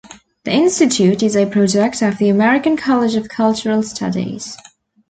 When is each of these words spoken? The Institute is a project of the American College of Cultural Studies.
The 0.45 0.51
Institute 0.51 1.21
is 1.21 1.35
a 1.35 1.45
project 1.45 2.01
of 2.01 2.17
the 2.17 2.29
American 2.29 2.75
College 2.75 3.13
of 3.13 3.29
Cultural 3.29 3.83
Studies. 3.83 4.57